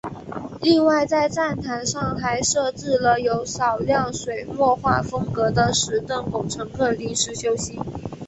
[0.61, 7.79] 另外在站台上还设置有少量水墨画风格的石凳供乘客临时休息。